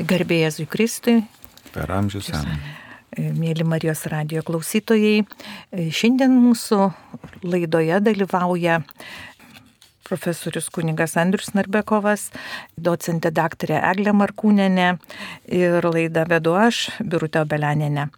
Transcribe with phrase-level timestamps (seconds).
[0.00, 1.16] Garbėjai Jėzui Kristui.
[1.74, 2.76] Per amžius amžius.
[3.36, 5.24] Mėly Marijos radio klausytojai,
[5.92, 6.78] šiandien mūsų
[7.42, 8.78] laidoje dalyvauja
[10.06, 12.28] profesorius kunigas Andrius Narbekovas,
[12.78, 14.88] docentė daktarė Eglė Markūnenė
[15.58, 18.08] ir laidą vedu aš, Birutė Obelianinė.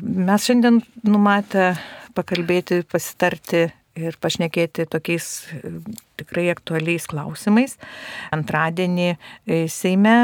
[0.00, 1.74] Mes šiandien numatę
[2.16, 3.66] pakalbėti, pasitarti
[3.98, 5.28] ir pašnekėti tokiais
[6.18, 7.76] tikrai aktualiais klausimais.
[8.34, 9.12] Antradienį
[9.70, 10.16] Seime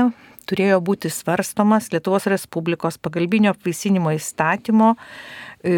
[0.50, 4.94] turėjo būti svarstomas Lietuvos Respublikos pagalbinio apvaisinimo įstatymo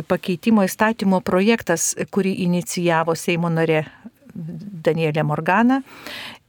[0.08, 3.84] pakeitimo įstatymo projektas, kurį inicijavo Seimo narė
[4.34, 5.82] Danielė Morgana.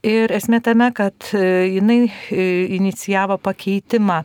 [0.04, 1.40] Ir esmė tame, kad e,
[1.78, 2.44] jinai e,
[2.76, 4.18] inicijavo pakeitimą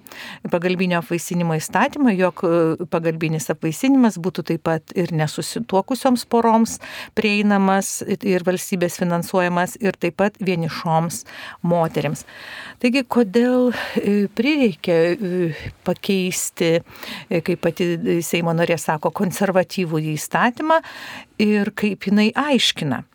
[0.52, 2.50] pagalbinio apvaisinimo įstatymą, jog e,
[2.92, 6.76] pagalbinis apvaisinimas būtų taip pat ir nesusituokusioms poroms
[7.16, 11.22] prieinamas ir valstybės finansuojamas ir taip pat vienišoms
[11.64, 12.26] moteriams.
[12.84, 13.72] Taigi, kodėl
[14.36, 14.98] prireikė
[15.88, 16.74] pakeisti,
[17.32, 20.82] kaip pati Seimo norė sako, konservatyvų įstatymą
[21.40, 23.06] ir kaip jinai aiškina.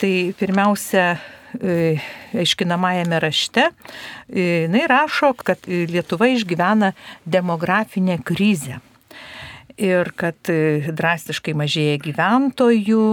[0.00, 1.18] Tai pirmiausia,
[1.60, 1.96] e,
[2.40, 3.70] aiškinamajame rašte,
[4.28, 6.92] e, jinai rašo, kad Lietuva išgyvena
[7.24, 8.80] demografinę krizę
[9.80, 13.04] ir kad e, drastiškai mažėja gyventojų.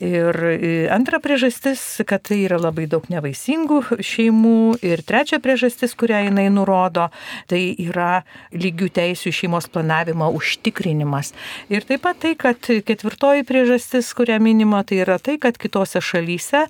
[0.00, 4.80] Ir e, antra priežastis, kad tai yra labai daug nevaisingų šeimų.
[4.86, 7.10] Ir trečia priežastis, kurią jinai nurodo,
[7.50, 8.22] tai yra
[8.56, 11.34] lygių teisų šeimos planavimo užtikrinimas.
[11.72, 16.64] Ir taip pat tai, kad ketvirtoji priežastis, kurią minima, tai yra tai, kad kitose šalyse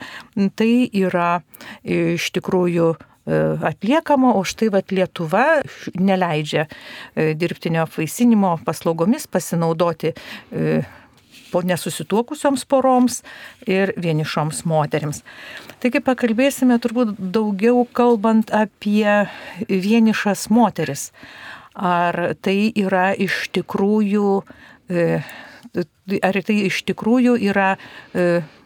[0.58, 1.30] tai yra
[1.86, 3.09] iš tikrųjų E,
[3.70, 5.60] atliekama, o štai vat Lietuva
[5.98, 10.80] neleidžia e, dirbtinio apvaisinimo paslaugomis pasinaudoti e,
[11.50, 13.20] po nesusituokusioms poroms
[13.66, 15.22] ir vienišoms moteriams.
[15.82, 19.26] Taigi pakalbėsime turbūt daugiau kalbant apie
[19.66, 21.10] vienišas moteris.
[21.74, 24.30] Ar tai yra iš tikrųjų,
[24.90, 27.74] ar tai iš tikrųjų yra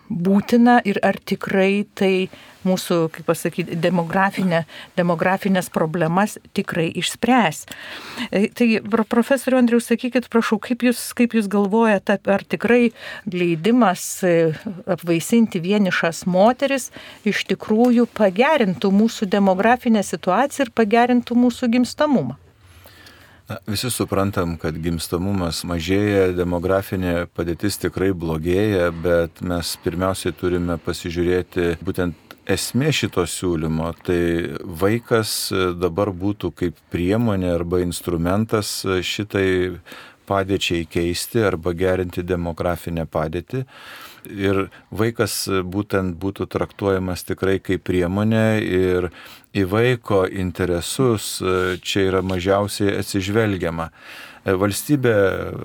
[0.09, 2.29] būtina ir ar tikrai tai
[2.65, 4.63] mūsų, kaip pasakyti, demografinė,
[4.97, 7.65] demografinės problemas tikrai išspręs.
[8.31, 12.93] E, tai profesoriu Andriu, sakykit, prašau, kaip jūs, kaip jūs galvojate, ar tikrai
[13.31, 14.55] leidimas e,
[14.97, 16.91] apvaisinti vienišas moteris
[17.29, 22.39] iš tikrųjų pagerintų mūsų demografinę situaciją ir pagerintų mūsų gimstamumą?
[23.49, 31.75] Na, visi suprantam, kad gimstamumas mažėja, demografinė padėtis tikrai blogėja, bet mes pirmiausiai turime pasižiūrėti
[31.85, 33.91] būtent esmė šito siūlymo.
[34.01, 34.23] Tai
[34.81, 35.35] vaikas
[35.77, 38.79] dabar būtų kaip priemonė arba instrumentas
[39.13, 39.47] šitai
[40.25, 43.67] padėčiai keisti arba gerinti demografinę padėtį.
[44.31, 49.11] Ir vaikas būtent būtų traktuojamas tikrai kaip priemonė ir
[49.55, 53.89] į vaiko interesus e, čia yra mažiausiai atsižvelgiama.
[54.45, 55.17] E, valstybė,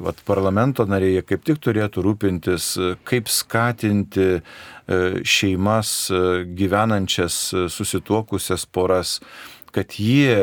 [0.06, 4.40] vat, parlamento nariai kaip tik turėtų rūpintis, e, kaip skatinti
[4.90, 5.90] šeimas
[6.58, 7.36] gyvenančias
[7.70, 9.20] susituokusias poras,
[9.70, 10.34] kad jie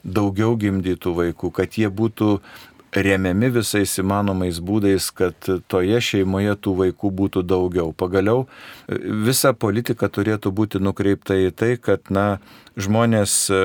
[0.00, 2.38] daugiau gimdytų vaikų, kad jie būtų
[3.04, 7.92] remiami visais įmanomais būdais, kad toje šeimoje tų vaikų būtų daugiau.
[7.92, 8.46] Pagaliau
[8.88, 12.38] visa politika turėtų būti nukreipta į tai, kad na,
[12.78, 13.60] žmonės e,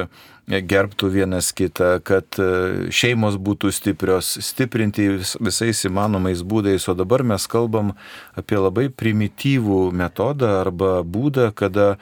[0.47, 5.07] gerbtų vienas kitą, kad e, šeimos būtų stiprios, stiprinti
[5.39, 6.88] visais įmanomais būdais.
[6.89, 7.93] O dabar mes kalbam
[8.39, 11.95] apie labai primityvų metodą arba būdą, kada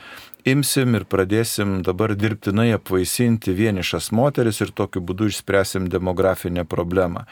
[0.46, 7.25] imsim ir pradėsim dabar dirbtinai apvaisinti vienišas moteris ir tokiu būdu išspręsim demografinę problemą.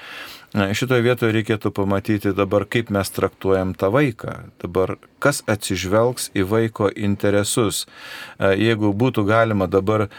[0.49, 4.33] Šitoje vietoje reikėtų pamatyti dabar, kaip mes traktuojam tą vaiką.
[4.63, 7.83] Dabar kas atsižvelgs į vaiko interesus.
[8.39, 10.09] Jeigu būtų galima dabar e,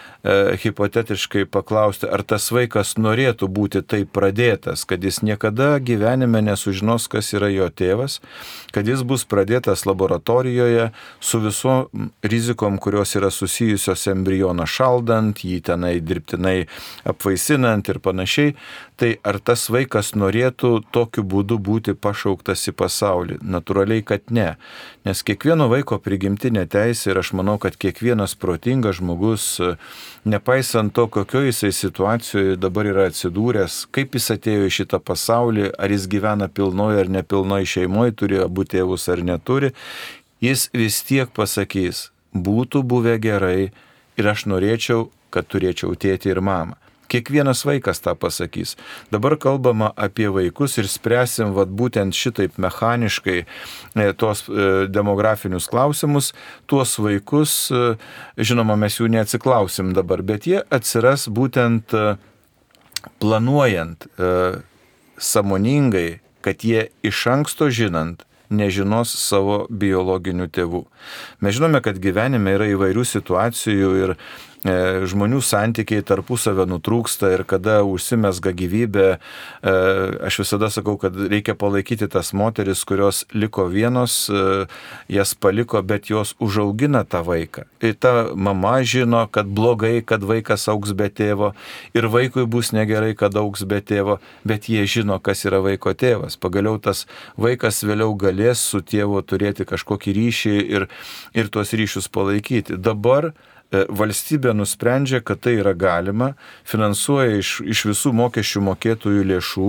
[0.61, 7.33] hipotetiškai paklausti, ar tas vaikas norėtų būti taip pradėtas, kad jis niekada gyvenime nesužinos, kas
[7.35, 8.21] yra jo tėvas,
[8.77, 15.97] kad jis bus pradėtas laboratorijoje su visom rizikom, kurios yra susijusios embrioną šaldant, jį tenai
[16.05, 16.59] dirbtinai
[17.09, 18.55] apvaisinant ir panašiai,
[19.01, 23.39] tai ar tas vaikas norėtų tokiu būdu būti pašauktas į pasaulį?
[23.43, 24.55] Naturaliai, kad ne.
[25.09, 29.47] Nes kiekvieno vaiko prigimtinė teisė ir aš manau, kad kiekvienas protingas žmogus,
[30.29, 35.95] nepaisant to, kokioje jisai situacijoje dabar yra atsidūręs, kaip jis atėjo į šitą pasaulį, ar
[35.97, 39.73] jis gyvena pilnoje ar nepilnoje šeimoje, turi abu tėvus ar neturi,
[40.45, 43.71] jis vis tiek pasakys, būtų buvę gerai
[44.21, 46.77] ir aš norėčiau, kad turėčiau tėtį ir mamą.
[47.11, 48.77] Kiekvienas vaikas tą pasakys.
[49.11, 56.31] Dabar kalbama apie vaikus ir spręsim vat, būtent šitaip mechaniškai e, tos e, demografinius klausimus.
[56.71, 57.83] Tuos vaikus, e,
[58.39, 61.97] žinoma, mes jų neatsiklausim dabar, bet jie atsiras būtent
[63.21, 64.07] planuojant
[65.21, 70.85] samoningai, kad jie iš anksto žinant, nežinos savo biologinių tėvų.
[71.45, 74.15] Mes žinome, kad gyvenime yra įvairių situacijų ir
[74.65, 79.73] žmonių santykiai tarpusavę nutrūksta ir kada užsimesga gyvybė, e,
[80.27, 84.67] aš visada sakau, kad reikia palaikyti tas moteris, kurios liko vienos, e,
[85.09, 87.65] jas paliko, bet jos užaugina tą vaiką.
[87.81, 91.55] Ir ta mama žino, kad blogai, kad vaikas auks be tėvo
[91.95, 96.37] ir vaikui bus negerai, kad auks be tėvo, bet jie žino, kas yra vaiko tėvas.
[96.37, 100.89] Pagaliau tas vaikas vėliau galės su tėvu turėti kažkokį ryšį ir,
[101.33, 102.77] ir tuos ryšius palaikyti.
[102.77, 106.33] Dabar E, valstybė nusprendžia, kad tai yra galima,
[106.67, 109.69] finansuoja iš, iš visų mokesčių mokėtojų lėšų,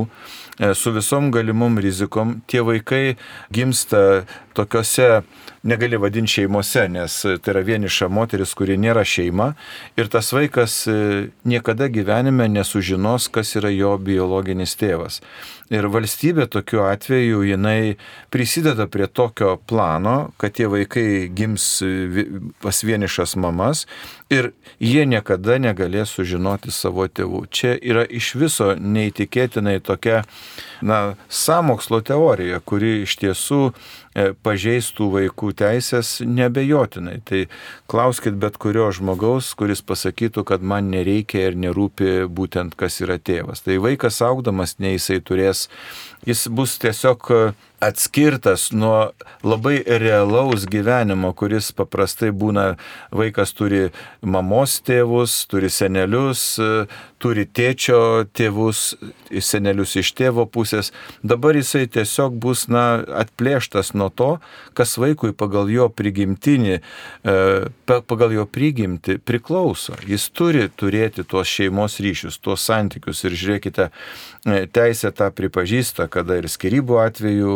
[0.58, 2.40] e, su visom galimom rizikom.
[2.50, 3.18] Tie vaikai
[3.54, 5.22] gimsta tokiuose,
[5.64, 9.52] negali vadinti šeimose, nes tai yra vieniša moteris, kuri nėra šeima
[10.00, 10.98] ir tas vaikas e,
[11.46, 15.22] niekada gyvenime nesužinos, kas yra jo biologinis tėvas.
[15.72, 17.96] Ir valstybė tokiu atveju jinai
[18.34, 21.68] prisideda prie tokio plano, kad tie vaikai gims
[22.60, 23.86] pas vienišas mamas
[24.34, 24.52] ir
[24.84, 27.46] jie niekada negalės sužinoti savo tėvų.
[27.56, 30.26] Čia yra iš viso neįtikėtinai tokia,
[30.84, 33.62] na, samokslo teorija, kuri iš tiesų
[34.12, 37.20] E, pažeistų vaikų teisės nebejotinai.
[37.28, 37.44] Tai
[37.92, 43.64] klauskit bet kurio žmogaus, kuris pasakytų, kad man nereikia ir nerūpi būtent kas yra tėvas.
[43.66, 45.68] Tai vaikas augdamas, nei jisai turės,
[46.28, 47.32] jis bus tiesiog
[47.82, 49.12] atskirtas nuo
[49.44, 52.76] labai realaus gyvenimo, kuris paprastai būna,
[53.10, 53.88] vaikas turi
[54.22, 56.44] mamos tėvus, turi senelius,
[57.22, 58.84] turi tėčio tėvus,
[59.42, 60.92] senelius iš tėvo pusės.
[61.26, 64.32] Dabar jisai tiesiog bus, na, atplėštas nuo to,
[64.78, 67.36] kas vaikui pagal jo prigimtinį, e,
[67.90, 69.98] pagal jo prigimti priklauso.
[70.06, 76.40] Jis turi turėti tuos šeimos ryšius, tuos santykius ir žiūrėkite, e, teisė tą pripažįsta, kada
[76.42, 77.56] ir skirybų atveju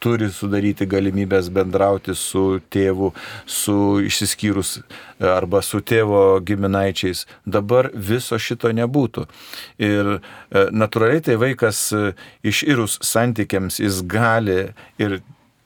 [0.00, 3.12] turi sudaryti galimybės bendrauti su tėvu,
[3.46, 4.78] su išsiskyrus
[5.20, 7.26] arba su tėvo giminaičiais.
[7.44, 9.26] Dabar viso šito nebūtų.
[9.80, 10.20] Ir e,
[10.72, 11.82] natūraliai tai vaikas
[12.40, 15.20] iširus santykiams jis gali ir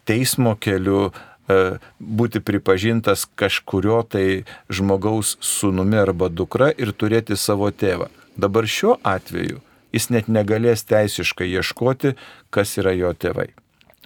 [0.04, 8.10] teismo keliu e, būti pripažintas kažkurio tai žmogaus sunumi arba dukra ir turėti savo tėvą.
[8.34, 9.62] Dabar šiuo atveju
[9.94, 12.16] jis net negalės teisiškai ieškoti,
[12.54, 13.52] kas yra jo tėvai.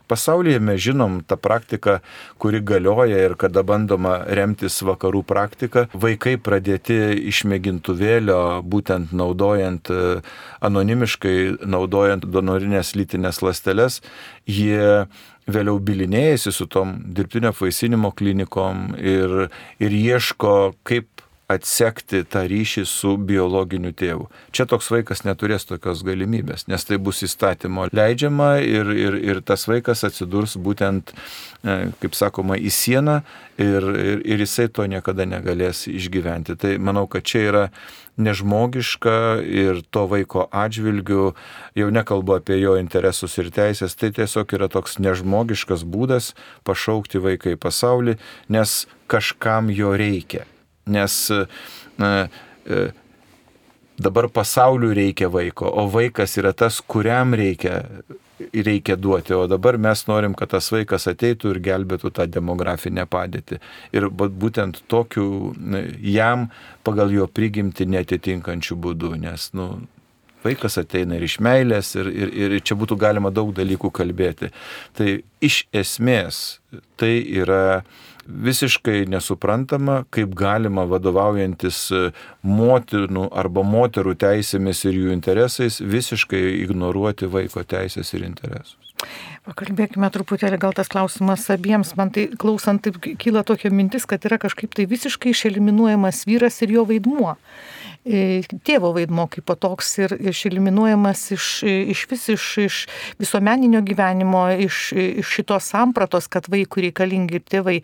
[0.09, 1.99] Pasaulyje mes žinom tą praktiką,
[2.41, 5.85] kuri galioja ir kada bandoma remtis vakarų praktika.
[5.93, 6.97] Vaikai pradėti
[7.29, 10.21] iš mėgintuvėlio, būtent naudojant e,
[10.65, 14.01] anonimiškai, naudojant donorinės lytinės lasteles,
[14.49, 15.05] jie
[15.49, 20.57] vėliau bilinėjasi su tom dirbtinio apvaisinimo klinikom ir, ir ieško,
[20.89, 21.18] kaip
[21.49, 24.27] atsekti tą ryšį su biologiniu tėvu.
[24.53, 29.65] Čia toks vaikas neturės tokios galimybės, nes tai bus įstatymo leidžiama ir, ir, ir tas
[29.71, 31.15] vaikas atsidurs būtent,
[31.65, 33.23] e, kaip sakoma, į sieną
[33.57, 36.59] ir, ir, ir jisai to niekada negalės išgyventi.
[36.61, 37.65] Tai manau, kad čia yra
[38.21, 41.31] nežmogiška ir to vaiko atžvilgių,
[41.81, 46.35] jau nekalbu apie jo interesus ir teisės, tai tiesiog yra toks nežmogiškas būdas
[46.69, 48.19] pašaukti vaiką į pasaulį,
[48.53, 50.45] nes kažkam jo reikia
[50.89, 51.19] nes
[51.99, 52.13] na,
[52.67, 52.89] e,
[53.99, 57.83] dabar pasauliu reikia vaiko, o vaikas yra tas, kuriam reikia,
[58.55, 63.59] reikia duoti, o dabar mes norim, kad tas vaikas ateitų ir gelbėtų tą demografinę padėtį.
[63.99, 65.53] Ir būtent tokiu
[65.99, 66.49] jam
[66.87, 69.73] pagal jo prigimti netitinkančių būdų, nes, nu,
[70.45, 74.53] vaikas ateina ir iš meilės, ir, ir, ir čia būtų galima daug dalykų kalbėti.
[74.95, 76.61] Tai iš esmės
[77.01, 77.83] tai yra
[78.29, 82.03] visiškai nesuprantama, kaip galima vadovaujantis e,
[82.45, 88.77] motinų arba moterų teisėmis ir jų interesais visiškai ignoruoti vaiko teisės ir interesus.
[89.49, 91.95] Pakalbėkime truputėlį, gal tas klausimas abiems.
[91.97, 96.75] Man tai klausant, taip kyla tokia mintis, kad yra kažkaip tai visiškai išeliminuojamas vyras ir
[96.75, 97.37] jo vaidmuo.
[98.09, 101.47] E, tėvo vaidmo kaip patoks ir išeliminuojamas iš,
[101.93, 102.77] iš vis iš, iš
[103.21, 107.75] visuomeninio gyvenimo, iš, iš šitos sampratos, kad vaikų reikalingi ir tėvai.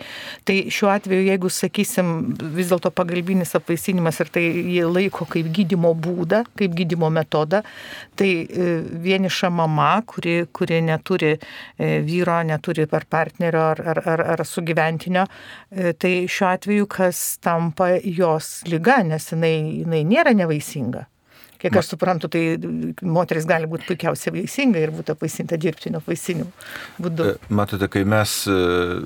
[0.48, 2.14] Tai šiuo atveju, jeigu, sakysim,
[2.56, 7.60] vis dėlto pagalbinis apvaisinimas ir tai jie laiko kaip gydimo būdą, kaip gydimo metodą,
[8.16, 8.70] tai e,
[9.04, 15.28] vieniša mama, kuri, kuri neturi e, vyro, neturi per partnerio ar, ar, ar, ar sugyventinio,
[16.00, 21.08] tai šiuo atveju kas tampa jos lyga, nes jinai, jinai nėra nevaisinga.
[21.64, 22.40] Kiek aš suprantu, tai
[23.08, 26.44] moteris gali būti puikiausiai vaisinga ir būtų apvaisinta dirbtinio vaisinių
[27.00, 27.28] būdu.
[27.30, 28.56] E, matote, kai mes e,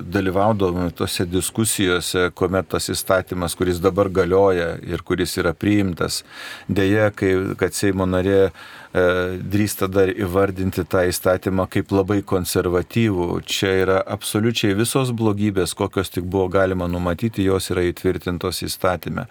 [0.03, 6.25] dalyvaudavome tose diskusijose, kuomet tas įstatymas, kuris dabar galioja ir kuris yra priimtas,
[6.67, 8.49] dėja, kai, kad Seimo narė
[8.93, 13.27] drįsta dar įvardinti tą įstatymą kaip labai konservatyvų.
[13.45, 19.27] Čia yra absoliučiai visos blogybės, kokios tik buvo galima numatyti, jos yra įtvirtintos įstatymę.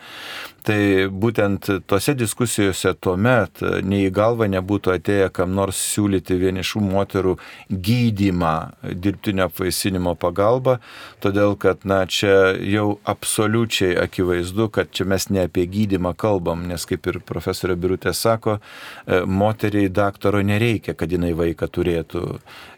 [0.68, 6.82] Tai būtent tose diskusijose tuo met nei į galvą nebūtų atėję kam nors siūlyti vienišų
[6.84, 7.36] moterų
[7.72, 8.52] gydymą
[8.92, 10.76] dirbtinio apvaisinimo pagalba,
[11.24, 16.84] todėl kad na, čia jau absoliučiai akivaizdu, kad čia mes ne apie gydymą kalbam, nes
[16.90, 22.24] kaip ir profesorė Birutė sako, e, moteriai daktaro nereikia, kad jinai vaiką turėtų.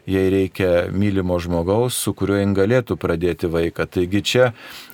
[0.09, 3.85] Jai reikia mylimo žmogaus, su kuriuo jin galėtų pradėti vaiką.
[3.91, 4.47] Taigi čia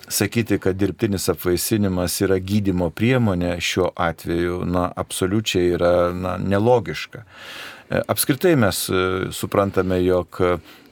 [0.08, 7.24] sakyti, kad dirbtinis apvaisinimas yra gydimo priemonė šiuo atveju, na, absoliučiai yra na, nelogiška.
[7.24, 10.42] E, apskritai mes e, suprantame, jog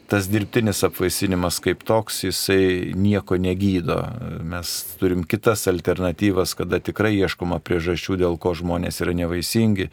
[0.07, 3.99] tas dirbtinis apvaisinimas kaip toks, jisai nieko negydo.
[4.47, 9.91] Mes turim kitas alternatyvas, kada tikrai ieškoma priežasčių, dėl ko žmonės yra nevaisingi.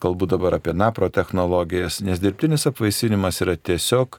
[0.00, 4.16] Kalbu dabar apie napro technologijas, nes dirbtinis apvaisinimas yra tiesiog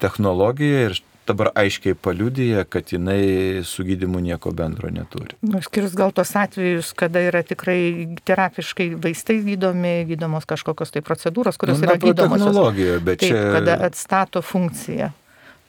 [0.00, 5.36] technologija ir dabar aiškiai paliudyja, kad jinai su gydimu nieko bendro neturi.
[5.46, 11.58] Nu, skirius gal tos atvejus, kada yra tikrai terapiškai vaistai gydomi, gydomos kažkokios tai procedūros,
[11.60, 12.42] kurios nu, yra gydomos.
[12.42, 13.42] Technologija, bet Taip, čia...
[13.58, 15.12] Kada atstato funkciją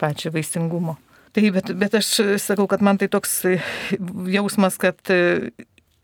[0.01, 0.97] pačią vaisingumo.
[1.33, 2.09] Taip, bet, bet aš
[2.41, 3.43] sakau, kad man tai toks
[4.33, 4.99] jausmas, kad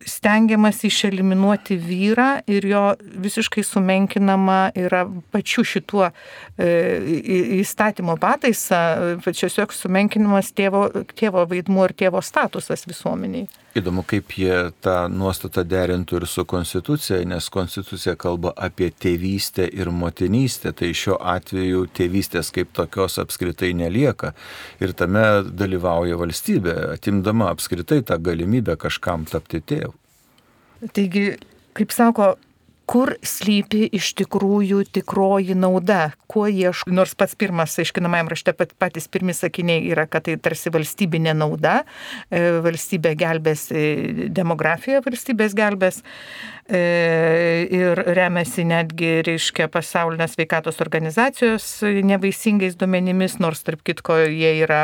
[0.09, 2.83] stengiamas išeliminuoti vyrą ir jo
[3.25, 6.69] visiškai sumenkinama yra pačiu šituo e,
[7.59, 8.81] įstatymo pataisa,
[9.25, 13.47] tiesiog sumenkinamas tėvo, tėvo vaidmuo ir tėvo statusas visuomeniai.
[13.77, 19.91] Įdomu, kaip jie tą nuostatą derintų ir su konstitucija, nes konstitucija kalba apie tėvystę ir
[19.93, 24.33] motinystę, tai šiuo atveju tėvystės kaip tokios apskritai nelieka
[24.81, 29.98] ir tame dalyvauja valstybė, atimdama apskritai tą galimybę kažkam tapti tėvu.
[30.95, 31.25] Taigi,
[31.75, 32.33] kaip sako,
[32.89, 36.89] kur slypi iš tikrųjų tikroji nauda, kuo ieško.
[36.93, 41.83] Nors pats pirmas aiškinamajam rašte pat, patys pirmi sakiniai yra, kad tai tarsi valstybinė nauda,
[42.33, 43.83] e, valstybė gelbės, e,
[44.33, 46.01] demografija valstybės gelbės
[46.69, 51.65] ir remiasi netgi, reiškia, pasaulinės veikatos organizacijos
[52.05, 54.83] nevaisingais duomenimis, nors tarp kitko jie yra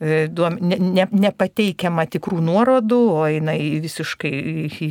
[0.00, 4.32] duom, ne, ne, nepateikiama tikrų nuorodų, o eina į visiškai,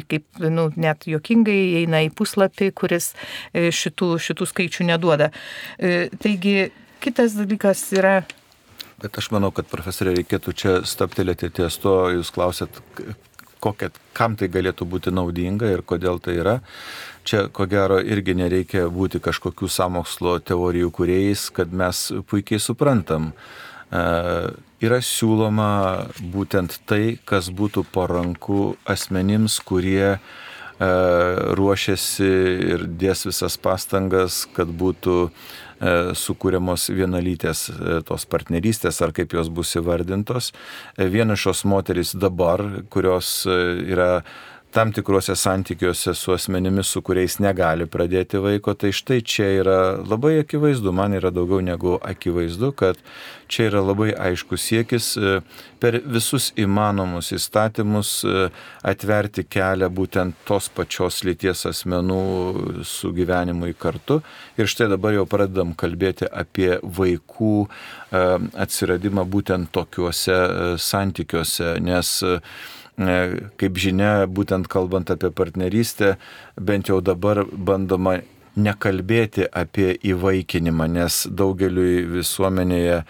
[0.10, 3.12] kaip, nu, net jokingai, eina į puslapį kuris
[3.54, 5.32] e, šitų, šitų skaičių neduoda.
[5.78, 6.72] E, taigi
[7.04, 8.22] kitas dalykas yra
[9.02, 12.76] Bet aš manau, kad profesorė reikėtų čia staptelėti ties to, jūs klausėt,
[13.62, 16.60] kokia, kam tai galėtų būti naudinga ir kodėl tai yra.
[17.24, 23.32] Čia, ko gero, irgi nereikia būti kažkokių samokslo teorijų kuriejais, kad mes puikiai suprantam.
[23.32, 24.06] E,
[24.82, 25.72] yra siūloma
[26.34, 30.18] būtent tai, kas būtų paranku asmenims, kurie
[30.82, 30.88] E,
[31.58, 32.30] ruošiasi
[32.74, 35.32] ir dės visas pastangas, kad būtų e,
[36.18, 40.52] sukūriamos vienalytės e, tos partnerystės ar kaip jos bus įvardintos.
[40.98, 42.62] Vienišos moterys dabar,
[42.94, 44.24] kurios yra
[44.72, 50.38] tam tikruose santykiuose su asmenimis, su kuriais negali pradėti vaiko, tai štai čia yra labai
[50.42, 53.00] akivaizdu, man yra daugiau negu akivaizdu, kad
[53.52, 55.36] čia yra labai aiškus siekis e,
[55.84, 58.48] per visus įmanomus įstatymus e,
[58.88, 62.22] atverti kelią būtent tos pačios lyties asmenų
[62.88, 64.22] sugyvenimui kartu.
[64.56, 68.28] Ir štai dabar jau pradedam kalbėti apie vaikų e,
[68.66, 70.38] atsiradimą būtent tokiuose
[70.80, 72.22] santykiuose, nes
[72.98, 76.18] Kaip žinia, būtent kalbant apie partnerystę,
[76.60, 78.20] bent jau dabar bandoma
[78.56, 83.02] nekalbėti apie įvaikinimą, nes daugeliui visuomenėje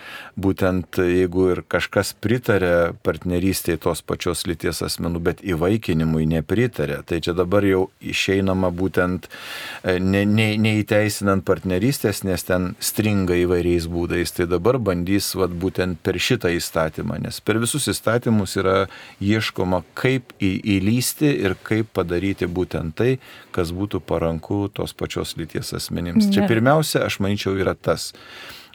[0.41, 7.33] būtent jeigu ir kažkas pritarė partnerystėje tos pačios lyties asmenų, bet įvaikinimui nepritarė, tai čia
[7.38, 14.48] dabar jau išeinama būtent e, ne, ne, neįteisinant partnerystės, nes ten stringa įvairiais būdais, tai
[14.51, 18.77] dabar bandys vat, būtent per šitą įstatymą, nes per visus įstatymus yra
[19.21, 23.15] ieškoma, kaip į, įlysti ir kaip padaryti būtent tai,
[23.55, 26.27] kas būtų paranku tos pačios lyties asmenims.
[26.27, 26.34] Ne.
[26.36, 28.12] Čia pirmiausia, aš manyčiau, yra tas.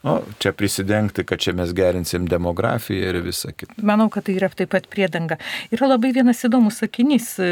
[0.06, 3.74] O čia prisidengti, kad čia mes gerinsim demografiją ir visą kitą.
[3.82, 5.34] Manau, kad tai yra taip pat priedanga.
[5.74, 7.48] Yra labai vienas įdomus sakinys e,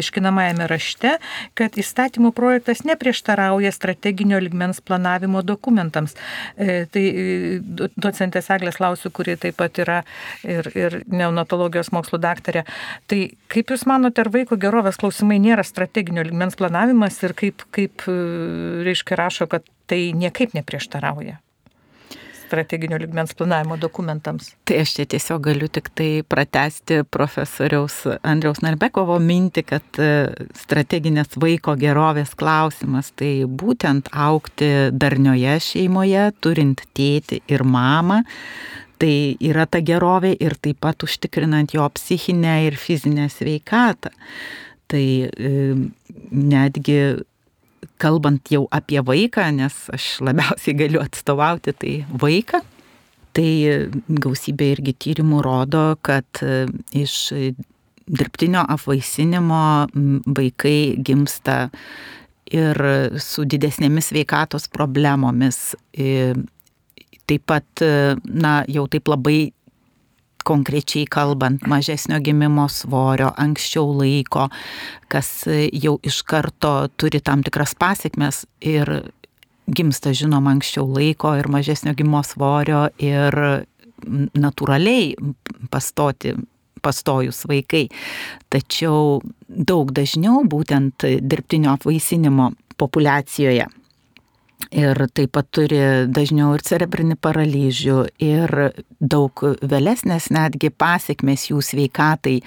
[0.00, 1.18] aiškinamajame rašte,
[1.58, 6.16] kad įstatymų projektas neprieštarauja strateginio ligmens planavimo dokumentams.
[6.56, 7.60] E, tai e,
[8.00, 10.00] docentės Eglės Lausiu, kuri taip pat yra
[10.48, 12.64] ir, ir neonatologijos mokslo daktarė.
[13.12, 13.22] Tai
[13.52, 19.20] kaip Jūs manote, ar vaiko gerovės klausimai nėra strateginio ligmens planavimas ir kaip, kaip reiškia
[19.26, 21.41] rašo, kad tai niekaip neprieštarauja?
[22.52, 24.50] Strateginio ligmens planavimo dokumentams.
[24.68, 30.10] Tai aš čia tiesiog galiu tik tai pratesti profesoriaus Andriaus Narbekovo mintį, kad e,
[30.60, 38.22] strateginės vaiko gerovės klausimas tai būtent aukti darnioje šeimoje, turint tėti ir mamą.
[39.00, 44.12] Tai yra ta gerovė ir taip pat užtikrinant jo psichinę ir fizinę sveikatą.
[44.92, 45.50] Tai e,
[46.30, 47.00] netgi
[48.02, 52.62] kalbant jau apie vaiką, nes aš labiausiai galiu atstovauti tai vaiką,
[53.36, 53.50] tai
[54.22, 56.66] gausybė irgi tyrimų rodo, kad e,
[56.98, 57.16] iš
[58.06, 59.62] dirbtinio apvaisinimo
[60.36, 61.68] vaikai gimsta
[62.52, 62.78] ir
[63.22, 65.72] su didesnėmis veikatos problemomis.
[65.96, 66.34] E,
[67.28, 69.52] taip pat, e, na, jau taip labai
[70.46, 74.48] konkrečiai kalbant, mažesnio gimimo svorio, anksčiau laiko,
[75.12, 78.90] kas jau iš karto turi tam tikras pasiekmes ir
[79.72, 83.36] gimsta žinoma anksčiau laiko ir mažesnio gimimo svorio ir
[84.34, 85.14] natūraliai
[85.70, 86.34] pastoti
[86.82, 87.86] pastojus vaikai.
[88.50, 93.68] Tačiau daug dažniau būtent dirbtinio apvaisinimo populacijoje
[94.70, 98.54] ir taip pat turi dažniau ir cerebrinį paralyžių ir
[99.00, 102.38] daug vėlesnės netgi pasiekmes jų sveikatai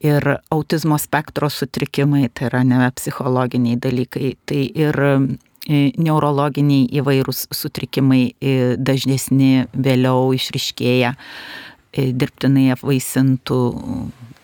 [0.00, 8.22] ir autizmo spektro sutrikimai, tai yra ne psichologiniai dalykai, tai ir e, neurologiniai įvairūs sutrikimai
[8.40, 13.60] e, dažnesni vėliau išriškėja e, dirbtinai apvaisintų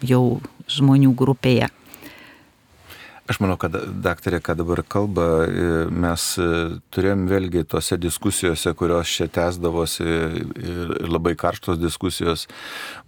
[0.05, 0.25] jau
[0.69, 1.71] žmonių grupėje.
[3.26, 6.45] Aš manau, kad daktarė, ką dabar kalba, e, mes e,
[6.95, 12.45] turėjom vėlgi tose diskusijose, kurios čia tęsdavosi ir labai karštos diskusijos,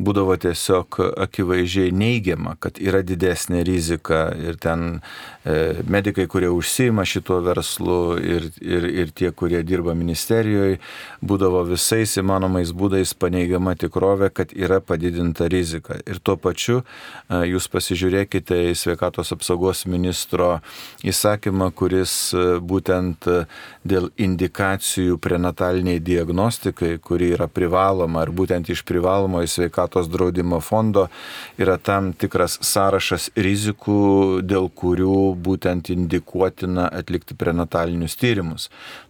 [0.02, 4.88] būdavo tiesiog akivaizdžiai neigiama, kad yra didesnė rizika ir ten
[5.46, 10.80] e, medikai, kurie užsima šituo verslu ir, ir, ir tie, kurie dirba ministerijoje,
[11.22, 16.02] būdavo visais įmanomais būdais paneigiama tikrovė, kad yra padidinta rizika.
[16.10, 16.82] Ir tuo pačiu
[17.28, 20.60] jūs pasižiūrėkite į sveikatos apsaugos ministeriją ministro
[21.04, 23.44] įsakymą, kuris e, būtent e,
[23.84, 31.08] dėl indikacijų prenataliniai diagnostikai, kuri yra privaloma ir būtent iš privalomo į sveikatos draudimo fondo
[31.60, 38.68] yra tam tikras sąrašas rizikų, dėl kurių būtent indikuotina atlikti prenatalinius tyrimus.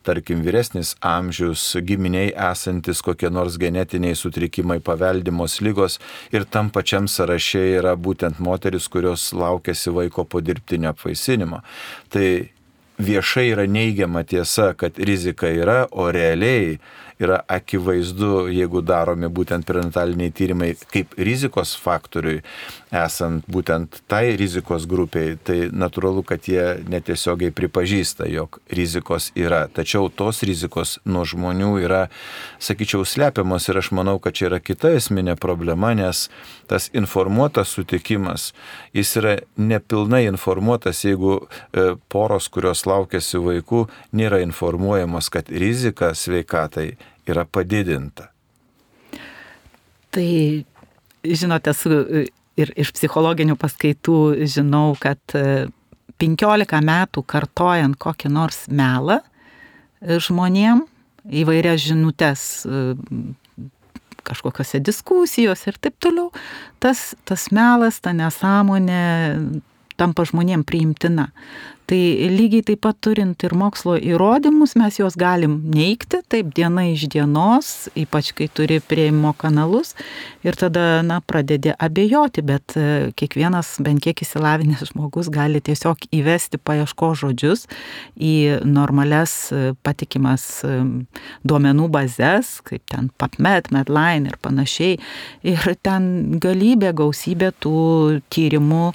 [0.08, 5.98] Tarkim, vyresnis amžius, giminiai esantis kokie nors genetiniai sutrikimai, paveldimos lygos
[6.32, 11.62] ir tam pačiam sąraše yra būtent moteris, kurios laukėsi vaiko po dirbtinio apvaisinimo.
[12.12, 12.28] Tai
[12.98, 16.78] viešai yra neigiama tiesa, kad rizika yra, o realiai
[17.22, 22.42] yra akivaizdu, jeigu daromi būtent prenataliniai tyrimai kaip rizikos faktoriui,
[22.94, 29.66] esant būtent tai rizikos grupiai, tai natūralu, kad jie netiesiogiai pripažįsta, jog rizikos yra.
[29.72, 32.06] Tačiau tos rizikos nuo žmonių yra,
[32.62, 36.26] sakyčiau, slepiamos ir aš manau, kad čia yra kita esminė problema, nes
[36.70, 38.52] tas informuotas sutikimas,
[38.96, 43.84] jis yra nepilnai informuotas, jeigu e, poros, kurios laukiasi vaikų,
[44.16, 46.90] nėra informuojamos, kad rizika sveikatai
[47.28, 48.30] yra padidinta.
[50.08, 50.24] Tai,
[51.28, 51.92] žinote, su,
[52.58, 54.18] ir iš psichologinių paskaitų
[54.50, 55.20] žinau, kad
[56.18, 60.84] 15 e, metų kartojant kokį nors melą e, žmonėm,
[61.42, 62.84] įvairias žinutės e,
[64.28, 66.28] kažkokiose diskusijose ir taip toliau,
[66.82, 69.02] tas, tas melas, ta nesąmonė
[69.98, 71.30] tampa žmonėm priimtina.
[71.88, 71.98] Tai
[72.28, 77.70] lygiai taip pat turint ir mokslo įrodymus, mes juos galim neikti, taip diena iš dienos,
[77.96, 79.94] ypač kai turi prieimimo kanalus
[80.44, 82.84] ir tada, na, pradedi abejoti, bet e,
[83.16, 87.64] kiekvienas bent kiek įsilavinęs žmogus gali tiesiog įvesti paieško žodžius
[88.20, 88.34] į
[88.68, 90.76] normales e, patikimas e,
[91.48, 95.00] duomenų bazės, kaip ten PubMed, Medline ir panašiai.
[95.48, 97.78] Ir ten galybė, gausybė tų
[98.28, 98.92] tyrimų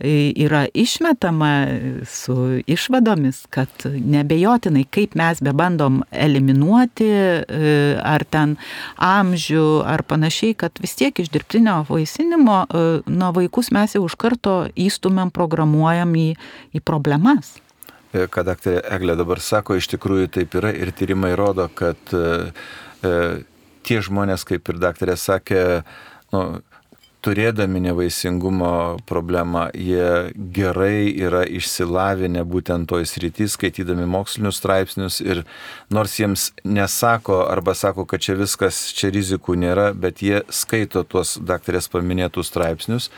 [0.00, 1.66] yra išmetama
[2.04, 7.44] su išvadomis, kad nebejotinai, kaip mes bebandom eliminuoti e,
[8.02, 8.56] ar ten
[8.98, 14.18] amžių ar panašiai, kad vis tiek iš dirbtinio vaisinimo e, nuo vaikus mes jau iš
[14.18, 16.28] karto įstumėm, programuojam į,
[16.74, 17.54] į problemas.
[18.12, 23.42] e, ką daktarė Eglė dabar sako, iš tikrųjų taip yra ir tyrimai rodo, kad e
[23.84, 25.60] tie žmonės, kaip ir daktarė sakė,
[26.32, 26.44] nu,
[27.24, 28.72] turėdami nevaisingumo
[29.08, 35.44] problemą, jie gerai yra išsilavinę būtent toj srity, skaitydami mokslinius straipsnius ir
[35.94, 41.38] nors jiems nesako arba sako, kad čia viskas, čia rizikų nėra, bet jie skaito tuos
[41.40, 43.10] daktarės paminėtus straipsnius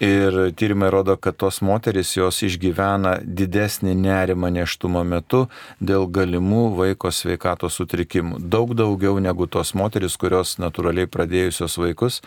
[0.00, 5.42] Ir tyrimai rodo, kad tos moteris jos išgyvena didesnį nerimą neštumo metu
[5.76, 8.38] dėl galimų vaiko sveikatos sutrikimų.
[8.40, 12.22] Daug daugiau negu tos moteris, kurios natūraliai pradėjusios vaikus,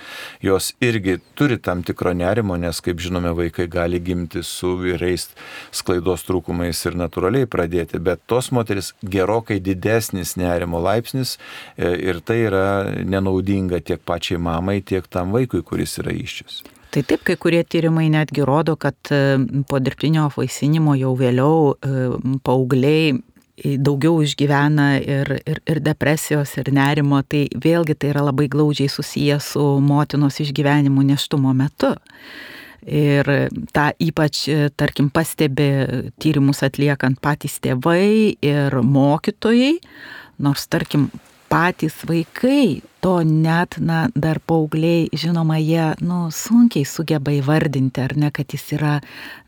[0.46, 5.32] jos irgi turi tam tikro nerimo, nes, kaip žinome, vaikai gali gimti su vyrais
[5.74, 7.98] sklaidos trūkumais ir natūraliai pradėti.
[7.98, 11.40] Bet tos moteris gerokai didesnis nerimo laipsnis
[11.74, 12.70] e, ir tai yra
[13.02, 16.62] nenaudinga tiek pačiai mamai, tiek tam vaikui, kuris yra iščius.
[16.94, 22.02] Tai taip, kai kurie tyrimai netgi rodo, kad e, po dirbtinio apvaisinimo jau vėliau e,
[22.46, 23.16] paaugliai
[23.82, 29.50] daugiau išgyvena ir, ir, ir depresijos, ir nerimo, tai vėlgi tai yra labai glaudžiai susijęs
[29.56, 31.96] su motinos išgyvenimu neštumo metu.
[32.86, 33.26] Ir
[33.74, 35.72] tą ypač, e, tarkim, pastebi
[36.22, 39.80] tyrimus atliekant patys tėvai ir mokytojai,
[40.46, 41.10] nors, tarkim,
[41.50, 48.30] patys vaikai to net, na, dar paaugliai, žinoma, jie, nu, sunkiai sugeba įvardinti, ar ne,
[48.32, 48.94] kad jis yra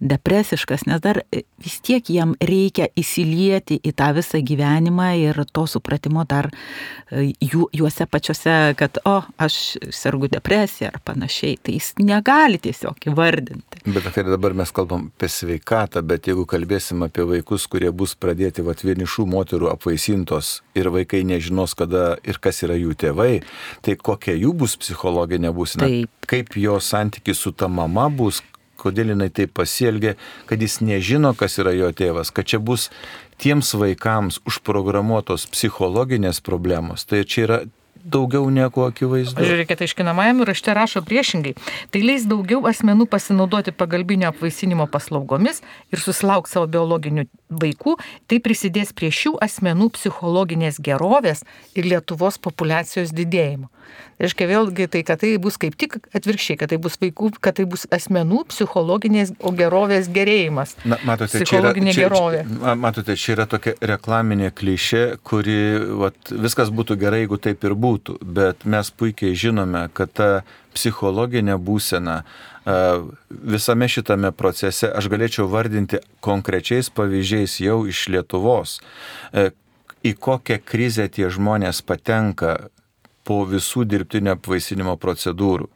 [0.03, 6.25] depresiškas, nes dar vis tiek jiem reikia įsilieti į tą visą gyvenimą ir to supratimo
[6.27, 12.59] dar e, jų, juose pačiuose, kad, o, aš sergu depresiją ar panašiai, tai jis negali
[12.59, 13.85] tiesiog įvardinti.
[13.87, 18.67] Bet tai dabar mes kalbam apie sveikatą, bet jeigu kalbėsim apie vaikus, kurie bus pradėti
[18.67, 23.44] vat vienišų moterų apvaisintos ir vaikai nežinos, kada ir kas yra jų tėvai,
[23.86, 26.27] tai kokia jų bus psichologinė būsena, taip.
[26.29, 28.41] kaip jo santykis su ta mama bus,
[28.79, 30.15] kodėl jinai taip pasielgia,
[30.49, 32.89] kad jis nežino, kas yra jo tėvas, kad čia bus
[33.41, 37.08] tiems vaikams užprogramuotos psichologinės problemos.
[37.10, 37.60] Tai čia yra
[38.05, 39.41] daugiau negu akivaizdu.
[39.41, 41.55] Žiūrėkite, aiškinamajame rašte rašo priešingai.
[41.93, 45.63] Tai leis daugiau asmenų pasinaudoti pagalbinio apvaisinimo paslaugomis
[45.93, 47.97] ir susilaukti savo biologinių vaikų.
[48.29, 53.69] Tai prisidės prie šių asmenų psichologinės gerovės ir Lietuvos populacijos didėjimo.
[54.15, 57.57] Tai reiškia vėlgi tai, kad tai bus kaip tik atvirkščiai, kad tai bus vaikų, kad
[57.57, 60.75] tai bus asmenų psichologinės gerovės gerėjimas.
[60.87, 62.41] Na, matote, Psichologinė čia yra, gerovė.
[62.47, 65.57] Čia, matote, čia yra tokia reklaminė klišė, kuri
[66.01, 70.29] vat, viskas būtų gerai, jeigu taip ir būtų, bet mes puikiai žinome, kad ta
[70.75, 72.23] psichologinė būsena
[73.29, 78.79] visame šitame procese aš galėčiau vardinti konkrečiais pavyzdžiais jau iš Lietuvos,
[80.05, 82.58] į kokią krizę tie žmonės patenka
[83.25, 85.69] po visų dirbtinio apvaisinimo procedūrų.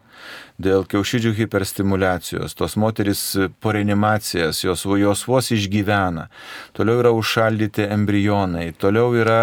[0.60, 3.22] Dėl kiaušidžių hiperstimulacijos, tos moteris
[3.64, 6.28] po reanimacijas, jos, jos vos išgyvena,
[6.76, 9.42] toliau yra užšaldyti embrionai, toliau yra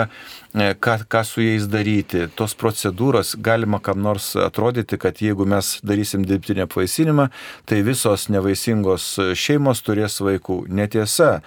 [0.56, 2.22] E, ką, ką su jais daryti.
[2.32, 7.26] Tos procedūros galima kam nors atrodyti, kad jeigu mes darysim dirbtinį apvaisinimą,
[7.68, 10.62] tai visos nevaisingos šeimos turės vaikų.
[10.72, 11.42] Netiesa.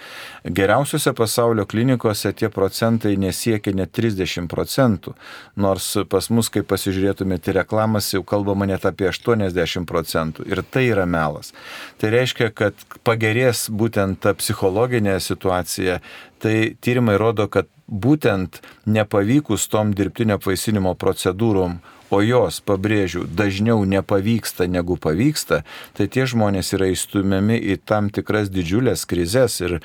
[0.46, 5.16] Geriausiose pasaulio klinikose tie procentai nesiekia net 30 procentų.
[5.58, 9.58] Nors pas mus, kai pasižiūrėtumėte reklamas, jau kalbama net apie 80
[9.90, 10.46] procentų.
[10.50, 11.54] Ir tai yra melas.
[12.00, 16.00] Tai reiškia, kad pagerės būtent ta psichologinė situacija.
[16.40, 24.68] Tai tyrimai rodo, kad būtent nepavykus tom dirbtinio apvaisinimo procedūrom o jos, pabrėžiu, dažniau nepavyksta
[24.70, 25.62] negu pavyksta,
[25.98, 29.78] tai tie žmonės yra įstumiami į tam tikras didžiulės krizės ir,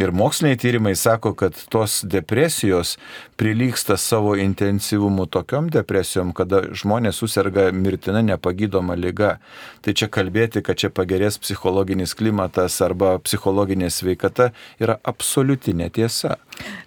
[0.00, 2.96] ir moksliniai tyrimai sako, kad tos depresijos
[3.40, 9.38] prilyksta savo intensyvumu tokiom depresijom, kada žmonės susirga mirtina nepagydoma lyga.
[9.80, 16.36] Tai čia kalbėti, kad čia pagerės psichologinis klimatas arba psichologinė sveikata yra absoliuti netiesa.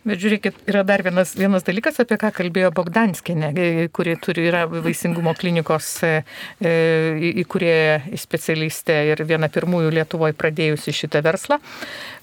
[0.04, 3.54] Bet žiūrėkit, yra dar vienas, vienas dalykas, apie ką kalbėjo Bogdanskinė,
[3.96, 6.24] kuri turi, yra vaisingumo klinikos e,
[6.62, 6.74] e,
[7.44, 11.60] įkūrėja specialistė ir viena pirmųjų Lietuvoje pradėjusi šitą verslą.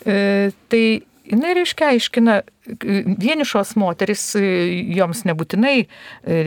[0.05, 0.85] E, tai
[1.31, 5.77] jinai reiškia aiškina, vienišos moteris, joms nebūtinai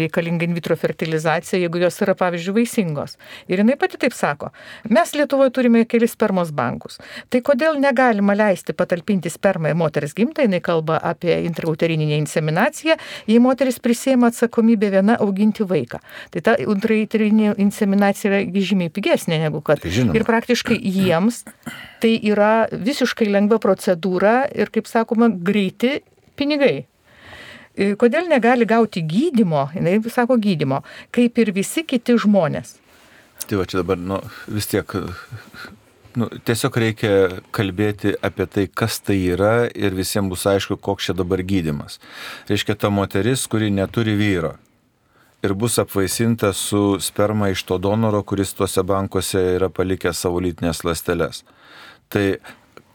[0.03, 3.17] reikalinga in vitro fertilizacija, jeigu jos yra, pavyzdžiui, vaisingos.
[3.49, 4.51] Ir jinai pati taip sako,
[4.93, 6.99] mes Lietuvoje turime kelis spermos bankus.
[7.33, 12.97] Tai kodėl negalima leisti patalpinti spermą į moters gimtą, jinai kalba apie intrauterinę inseminaciją,
[13.29, 16.01] jei moteris prisėmė atsakomybę viena auginti vaiką.
[16.33, 19.81] Tai ta intrauterinė inseminacija yra žymiai pigesnė negu kad.
[19.83, 20.17] Tai žinoma.
[20.17, 21.43] Ir praktiškai jiems
[22.03, 26.01] tai yra visiškai lengva procedūra ir, kaip sakoma, greiti
[26.39, 26.85] pinigai.
[27.73, 32.77] E, kodėl negali gauti gydimo, jinai sako gydimo, kaip ir visi kiti žmonės.
[33.43, 34.97] Tai va čia dabar, nu, vis tiek
[36.13, 37.13] Nu, tiesiog reikia
[37.57, 41.97] kalbėti apie tai, kas tai yra ir visiems bus aišku, koks čia dabar gydimas.
[42.45, 44.51] Reiškia, ta moteris, kuri neturi vyro
[45.43, 50.83] ir bus apvaisinta su sperma iš to donoro, kuris tuose bankuose yra palikęs savo lytinės
[50.87, 51.43] lasteles.
[52.07, 52.37] Tai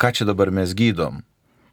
[0.00, 1.20] ką čia dabar mes gydom?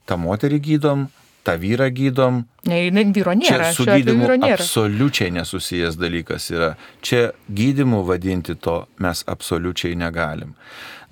[0.05, 1.07] Ta moterį gydom,
[1.45, 2.43] tą vyrą gydom.
[2.65, 2.81] Ne,
[3.13, 3.69] vyro nėra.
[3.69, 6.73] Čia su gydimu absoliučiai nesusijęs dalykas yra.
[7.05, 10.55] Čia gydimu vadinti to mes absoliučiai negalim.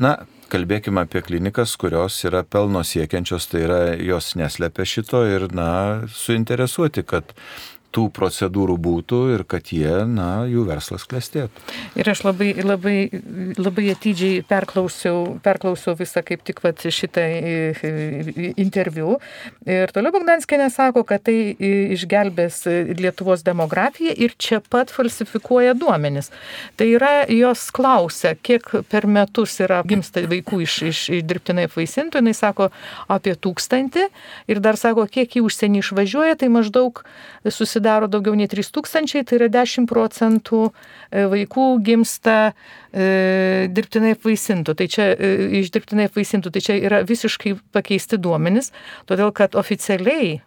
[0.01, 0.17] Na,
[0.53, 5.69] kalbėkime apie klinikas, kurios yra pelno siekiančios, tai yra jos neslepia šito ir, na,
[6.09, 7.33] suinteresuoti, kad
[7.93, 11.63] tų procedūrų būtų ir kad jie, na, jų verslas klestėtų.
[11.99, 12.97] Ir aš labai, labai,
[13.59, 17.23] labai atidžiai perklausiau, perklausiau visą kaip tik vat, šitą
[18.59, 19.17] interviu.
[19.67, 21.37] Ir toliau Bogdanskė nesako, kad tai
[21.93, 22.63] išgelbės
[22.97, 26.31] Lietuvos demografiją ir čia pat falsifikuoja duomenis.
[26.79, 32.35] Tai yra, jos klausia, kiek per metus yra gimsta vaikų iš, iš dirbtinai apvaisintų, jinai
[32.37, 32.69] sako
[33.11, 34.07] apie tūkstantį
[34.51, 37.03] ir dar sako, kiek į užsienį išvažiuoja, tai maždaug
[37.51, 40.61] susidaro sudaro daugiau nei 3000, tai yra 10 procentų
[41.11, 42.53] e, vaikų gimsta
[42.93, 44.75] e, dirbtinai apvaisintų.
[44.79, 48.71] Tai čia e, iš dirbtinai apvaisintų, tai čia yra visiškai pakeisti duomenys,
[49.09, 50.39] todėl kad oficialiai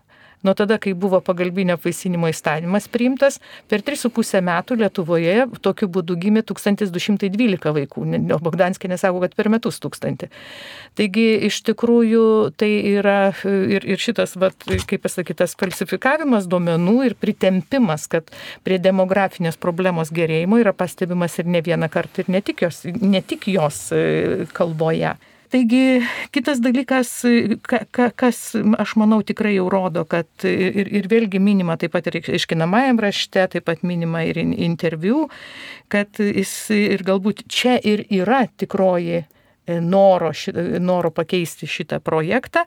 [0.46, 6.44] Nuo tada, kai buvo pagalbinio apvaisinimo įstatymas priimtas, per 3,5 metų Lietuvoje tokiu būdu gimė
[6.46, 8.04] 1212 vaikų,
[8.36, 10.28] o Bogdanskė nesako, kad per metus 1000.
[10.96, 12.24] Taigi iš tikrųjų
[12.60, 18.30] tai yra ir, ir šitas, vat, kaip pasakytas, falsifikavimas duomenų ir pritempimas, kad
[18.66, 23.22] prie demografinės problemos gerėjimo yra pastebimas ir ne vieną kartą ir ne tik jos, ne
[23.22, 25.16] tik jos e, kalboje.
[25.50, 26.02] Taigi
[26.34, 27.10] kitas dalykas,
[27.62, 32.08] ka, ka, kas aš manau tikrai jau rodo, kad ir, ir vėlgi minima taip pat
[32.10, 35.28] ir iškinamajam rašte, taip pat minima ir interviu,
[35.92, 39.22] kad jis ir galbūt čia ir yra tikroji
[39.66, 42.64] noro, ši, noro pakeisti šitą projektą,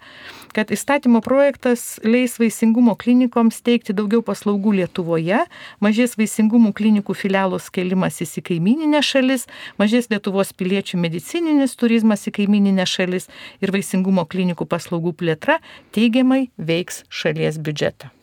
[0.55, 5.45] kad įstatymo projektas leis vaisingumo klinikoms teikti daugiau paslaugų Lietuvoje,
[5.83, 9.47] mažės vaisingumų klinikų filialos kelimas į kaimininę šalis,
[9.79, 13.29] mažės Lietuvos piliečių medicininis turizmas į kaimininę šalis
[13.61, 15.59] ir vaisingumo klinikų paslaugų plėtra
[15.95, 18.13] teigiamai veiks šalies biudžetą.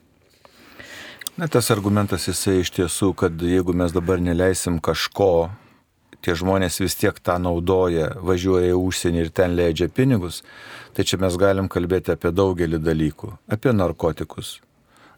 [1.36, 5.50] Na, tas argumentas jisai iš tiesų, kad jeigu mes dabar neleisim kažko
[6.26, 10.42] tie žmonės vis tiek tą naudoja, važiuoja į užsienį ir ten leidžia pinigus,
[10.96, 13.36] tai čia mes galim kalbėti apie daugelį dalykų.
[13.46, 14.56] Apie narkotikus.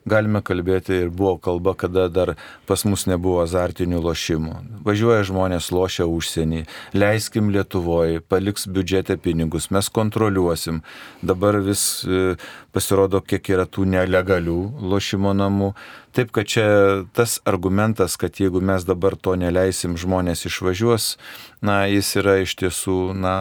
[0.09, 2.35] Galime kalbėti ir buvo kalba, kada dar
[2.69, 4.55] pas mus nebuvo azartinių lošimų.
[4.87, 6.65] Važiuoja žmonės lošia užsienį,
[6.97, 10.83] leiskim Lietuvoje, paliks biudžete pinigus, mes kontroliuosim.
[11.23, 12.37] Dabar vis e,
[12.73, 15.73] pasirodo, kiek yra tų nelegalių lošimo namų.
[16.17, 16.67] Taip, kad čia
[17.15, 21.13] tas argumentas, kad jeigu mes dabar to neleisim, žmonės išvažiuos,
[21.63, 23.35] na, jis yra iš tiesų, na,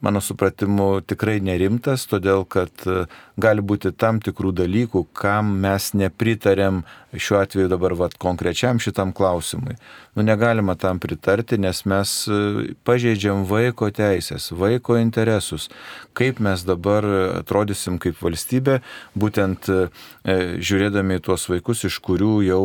[0.00, 3.04] mano supratimu, tikrai nerimtas, todėl kad e,
[3.40, 6.84] gali būti tam tikrų dalykų, kam mes nepritarėm
[7.18, 9.74] šiuo atveju dabar vat, konkrečiam šitam klausimui.
[10.14, 12.38] Nu, negalima tam pritarti, nes mes e,
[12.86, 15.68] pažeidžiam vaiko teisės, vaiko interesus.
[16.18, 17.06] Kaip mes dabar
[17.42, 18.78] atrodysim kaip valstybė,
[19.18, 19.82] būtent e,
[20.62, 22.62] žiūrėdami tuos vaikus, iš kurių jau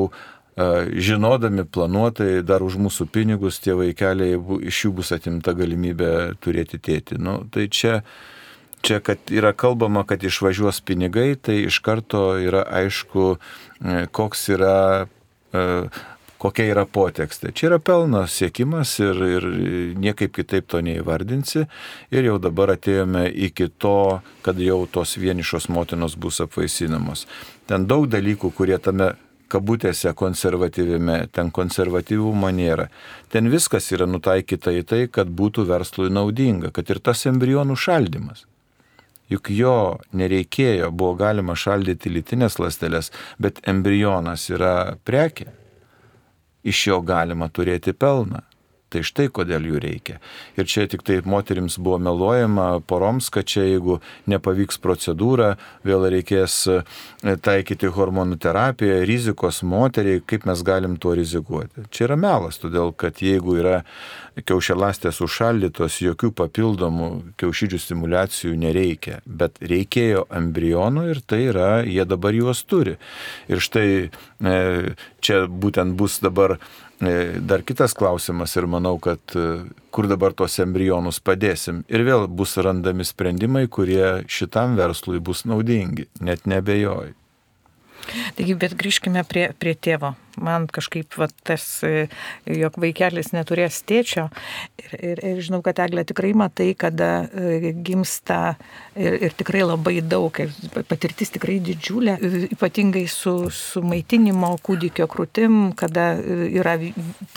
[0.56, 4.38] žinodami planuotai dar už mūsų pinigus tie vaikeliai,
[4.70, 7.18] iš jų bus atimta galimybė turėti tėtį.
[7.18, 8.04] Nu, tai čia,
[8.86, 13.38] čia, kad yra kalbama, kad išvažiuos pinigai, tai iš karto yra aišku,
[13.82, 14.80] e, koks yra
[16.44, 17.54] kokia yra potekstė.
[17.56, 19.46] Čia yra pelno siekimas ir, ir
[20.00, 21.68] niekaip kitaip to neįvardinsi.
[22.12, 27.28] Ir jau dabar atėjome iki to, kad jau tos vienišos motinos bus apvaisinamos.
[27.70, 29.14] Ten daug dalykų, kurie tame
[29.54, 32.90] kabutėse konservatyvime, ten konservatyvumo nėra.
[33.34, 38.48] Ten viskas yra nutaikyta į tai, kad būtų verslui naudinga, kad ir tas embrionų šaldymas.
[39.32, 39.76] Juk jo
[40.14, 43.12] nereikėjo, buvo galima šaldyti lytinės lastelės,
[43.42, 45.48] bet embrionas yra prekė.
[46.64, 48.44] Iš jo galima turėti pelną.
[48.94, 50.20] Tai štai kodėl jų reikia.
[50.60, 53.98] Ir čia tik tai moterims buvo meluojama poroms, kad čia jeigu
[54.30, 55.56] nepavyks procedūra,
[55.88, 56.80] vėl reikės e,
[57.42, 61.88] taikyti hormonų terapiją, rizikos moteriai, kaip mes galim tuo rizikuoti.
[61.90, 63.80] Čia yra melas, todėl kad jeigu yra
[64.42, 67.10] kiaušialastės užšaldytos, jokių papildomų
[67.42, 73.00] kiaušidžių stimulacijų nereikia, bet reikėjo embrionų ir tai yra, jie dabar juos turi.
[73.50, 74.56] Ir štai e,
[75.24, 76.58] čia būtent bus dabar
[77.48, 79.48] dar kitas klausimas ir manau, kad e,
[79.94, 81.84] kur dabar tos embrionus padėsim.
[81.92, 87.16] Ir vėl bus randami sprendimai, kurie šitam verslui bus naudingi, net nebejoju.
[88.38, 90.14] Taigi, bet grįžkime prie, prie tėvo.
[90.42, 92.08] Man kažkaip va, tas, e,
[92.50, 94.26] jog vaikelis neturės tėčio.
[94.82, 98.56] Ir, ir, ir žinau, kad Eglė tikrai matai, kada e, gimsta
[98.98, 100.54] ir, ir tikrai labai daug, ir
[100.90, 102.18] patirtis tikrai didžiulė,
[102.58, 106.80] ypatingai su, su maitinimo kūdikio krūtim, kada e, yra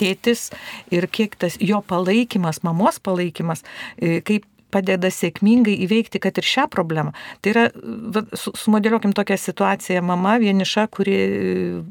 [0.00, 0.48] tėtis
[0.88, 3.64] ir kiek tas jo palaikymas, mamos palaikymas,
[4.00, 7.14] kaip padeda sėkmingai įveikti, kad ir šią problemą.
[7.42, 7.66] Tai yra,
[8.14, 11.18] va, sumodeliuokim tokią situaciją, mama vieniša, kuri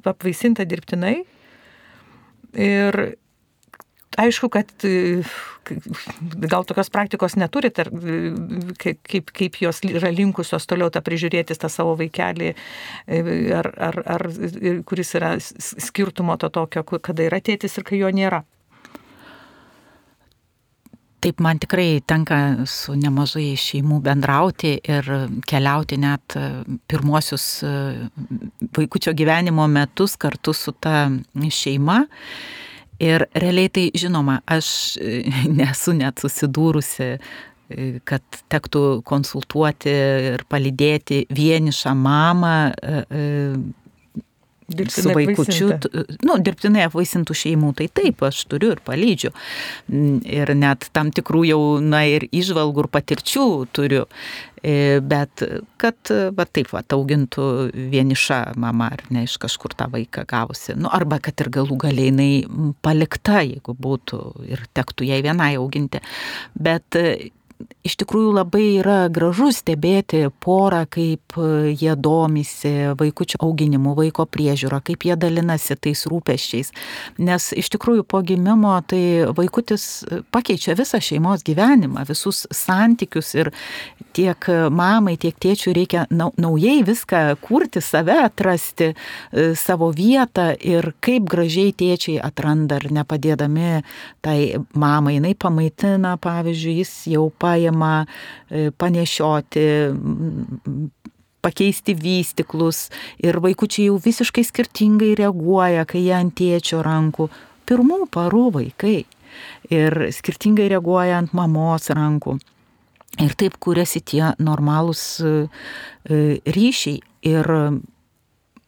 [0.05, 1.17] apvaisinta dirbtinai.
[2.55, 2.99] Ir
[4.21, 4.71] aišku, kad
[6.45, 7.89] gal tokios praktikos neturi, tar,
[8.79, 12.53] kaip, kaip jos yra linkusios toliau tą prižiūrėti tą savo vaikelį,
[13.59, 14.27] ar, ar, ar
[14.87, 18.43] kuris yra skirtumo to tokio, kada yra tėtis ir kai jo nėra.
[21.25, 22.37] Taip, man tikrai tenka
[22.69, 25.07] su nemažai šeimų bendrauti ir
[25.49, 26.43] keliauti net e,
[26.85, 27.71] pirmosius e,
[28.77, 32.03] vaikučio gyvenimo metus kartu su ta šeima.
[33.01, 34.69] Ir realiai tai žinoma, aš
[35.01, 35.23] e,
[35.59, 37.09] nesu net susidūrusi
[38.05, 39.89] kad tektų konsultuoti
[40.35, 42.53] ir palydėti vienišą mamą
[44.65, 45.67] Dirbtinai su vaikučiu,
[46.25, 49.29] nu, dirbtinai apvaisintų šeimų, tai taip, aš turiu ir palydžiu.
[49.91, 53.45] Mm, ir net tam tikrų jau, na, ir išvalgų ir patirčių
[53.77, 54.07] turiu.
[54.65, 55.43] E, bet
[55.77, 57.45] kad, va taip, va, augintų
[57.93, 60.73] vieniša mama ar ne iš kažkur tą vaiką gavusi.
[60.79, 62.41] Nu, arba kad ir galų galiai
[62.81, 66.01] palikta, jeigu būtų ir tektų jai vienai auginti.
[66.57, 66.97] Bet
[67.85, 74.81] iš tikrųjų labai yra gražu stebėti porą, kaip e, jie domisi vaikučių auginimu, vaiko priežiūra,
[74.85, 76.73] kaip jie dalinasi tais rūpeščiais.
[77.21, 80.03] Nes iš tikrųjų po gimimo tai vaikutis
[80.35, 83.51] pakeičia visą šeimos gyvenimą, visus santykius ir
[84.15, 91.29] tiek mamai, tiek tėčiui reikia naujai viską kurti, save atrasti, e, savo vietą ir kaip
[91.31, 93.83] gražiai tėčiai atranda ar nepadėdami
[94.25, 94.37] tai
[94.73, 99.65] mamai, jinai pamaitina, pavyzdžiui, jis jau paima e, panešioti
[101.45, 102.89] pakeisti vystiklus
[103.21, 107.29] ir vaikučiai jau visiškai skirtingai reaguoja, kai jie ant tėčio rankų.
[107.69, 108.97] Pirmų parų vaikai
[109.73, 112.39] ir skirtingai reaguoja ant mamos rankų.
[113.23, 115.35] Ir taip kūrėsi tie normalūs e,
[116.09, 116.99] e, ryšiai.
[117.25, 117.47] Ir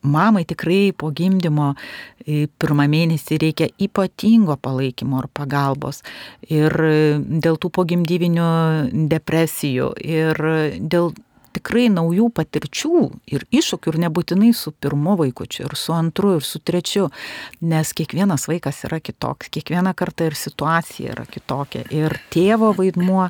[0.10, 1.74] mamai tikrai po gimdymo
[2.60, 6.04] pirmą mėnesį reikia ypatingo palaikymo ir pagalbos.
[6.50, 6.74] Ir
[7.28, 8.50] dėl tų pogimdyvinių
[9.12, 10.44] depresijų ir
[10.80, 11.14] dėl
[11.58, 13.00] tikrai naujų patirčių
[13.34, 17.08] ir iššūkių ir nebūtinai su pirmu vaikučiu, ir su antru, ir su trečiu,
[17.62, 21.86] nes kiekvienas vaikas yra kitoks, kiekviena karta ir situacija yra kitokia.
[21.94, 23.28] Ir tėvo vaidmuo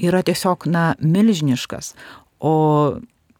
[0.00, 1.94] yra tiesiog, na, milžiniškas.
[2.40, 2.54] O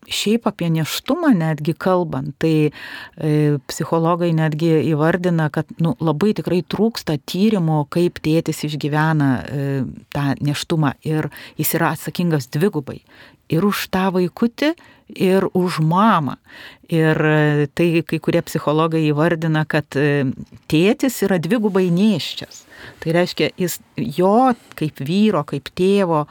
[0.09, 3.33] šiaip apie neštumą netgi kalbant, tai e,
[3.71, 9.67] psichologai netgi įvardina, kad nu, labai tikrai trūksta tyrimo, kaip tėtis išgyvena e,
[10.15, 13.03] tą neštumą ir jis yra atsakingas dvigubai.
[13.49, 14.75] Ir už tą vaikutį,
[15.09, 16.37] ir už mamą.
[16.89, 20.29] Ir e, tai kai kurie psichologai įvardina, kad e,
[20.69, 22.65] tėtis yra dvigubai neščias.
[23.03, 26.27] Tai reiškia, jis jo kaip vyro, kaip tėvo,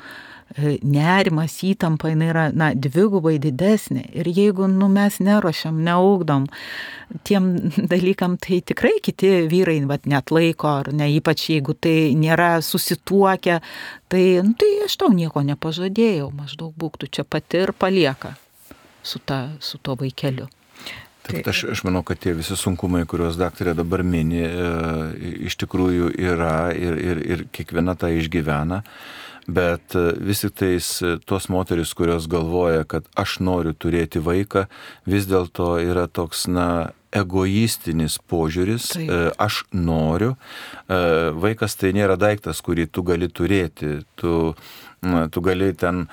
[0.81, 4.05] nerimas, įtampa, jinai yra, na, dvigubai didesnė.
[4.17, 6.47] Ir jeigu, nu, mes nerošiam, neaugdom
[7.27, 7.49] tiem
[7.91, 13.61] dalykam, tai tikrai kiti vyrai, bet net laiko, ar ne, ypač jeigu tai nėra susituokę,
[14.11, 18.35] tai, nu, tai aš tau nieko nepažadėjau, maždaug būk tu čia pati ir palieka
[19.03, 20.47] su, ta, su tuo vaikeliu.
[21.27, 24.67] Taip, aš, aš manau, kad tie visi sunkumai, kuriuos daktarė dabar mini, e,
[25.49, 28.81] iš tikrųjų yra ir, ir, ir kiekviena tą išgyvena.
[29.47, 34.65] Bet e, vis tik tais e, tos moteris, kurios galvoja, kad aš noriu turėti vaiką,
[35.07, 39.07] vis dėlto yra toks, na, egoistinis požiūris, Taip.
[39.07, 40.33] E, aš noriu.
[40.87, 44.01] Vaikas tai nėra daiktas, kurį tu gali turėti.
[44.19, 44.33] Tu,
[45.31, 46.03] tu gali ten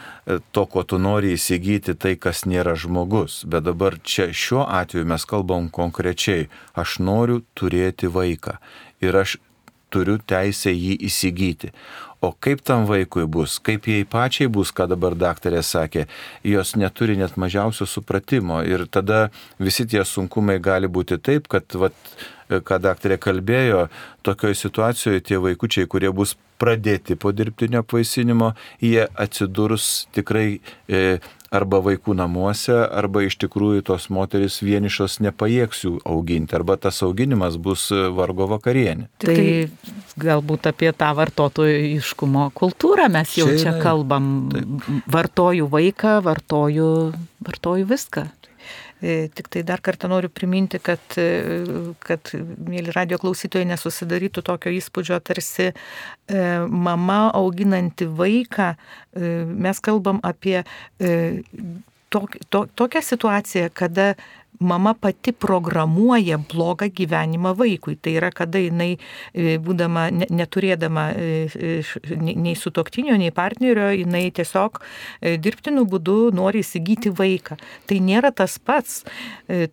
[0.54, 3.42] to, ko tu nori įsigyti, tai kas nėra žmogus.
[3.50, 6.46] Bet dabar čia šiuo atveju mes kalbam konkrečiai.
[6.78, 8.60] Aš noriu turėti vaiką.
[9.02, 9.36] Ir aš
[9.94, 11.70] turiu teisę jį įsigyti.
[12.24, 16.06] O kaip tam vaikui bus, kaip jai pačiai bus, ką dabar daktarė sakė,
[16.48, 18.62] jos neturi net mažiausio supratimo.
[18.64, 19.26] Ir tada
[19.60, 21.98] visi tie sunkumai gali būti taip, kad, vat,
[22.48, 23.88] ką daktarė kalbėjo,
[24.24, 30.46] tokioje situacijoje tie vaikučiai, kurie bus pradėti po dirbtinio apvaisinimo, jie atsidurs tikrai
[30.88, 31.18] e,
[31.54, 37.58] arba vaikų namuose, arba iš tikrųjų tos moteris vienišos nepajėgs jų auginti, arba tas auginimas
[37.60, 37.86] bus
[38.16, 39.08] vargo vakarienė.
[39.22, 39.38] Tai
[40.20, 44.32] galbūt apie tą vartotojiškumo kultūrą mes jau čia, čia kalbam.
[44.52, 44.88] Taip.
[45.14, 46.88] Vartoju vaiką, vartoju,
[47.44, 48.28] vartoju viską.
[49.04, 51.26] E, tik tai dar kartą noriu priminti, kad, e,
[52.00, 52.30] kad
[52.64, 55.74] mėly radio klausytojai nesusidarytų tokio įspūdžio, tarsi e,
[56.88, 58.70] mama auginanti vaiką,
[59.66, 60.56] mes kalbam apie
[62.10, 64.14] tok, to, tokią situaciją, kada
[64.60, 67.96] mama pati programuoja blogą gyvenimą vaikui.
[67.96, 68.96] Tai yra, kada jinai,
[69.34, 74.80] e, būdama, neturėdama e, e, nei sutoktinio, nei partnerio, jinai tiesiog
[75.42, 77.58] dirbtiniu būdu nori įsigyti vaiką.
[77.88, 79.02] Tai nėra tas pats,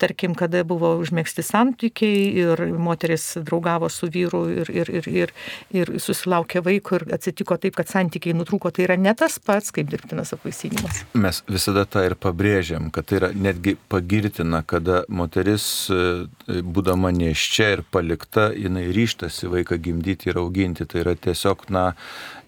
[0.02, 5.34] tarkim, kada buvo užmėgsti santykiai ir moteris draugavo su vyru ir, ir, ir, ir,
[5.76, 8.72] ir susilaukė vaiko ir atsitiko taip, kad santykiai nutrūko.
[8.74, 11.04] Tai yra ne tas pats kaip dirbtinas apvaisinimas.
[11.14, 17.70] Mes visada tą ir pabrėžiam, kad tai yra netgi pagirtina, kada moteris, e, būdama neščia
[17.76, 20.88] ir palikta, jinai ryštasi vaiką gimdyti ir auginti.
[20.88, 21.92] Tai yra tiesiog, na,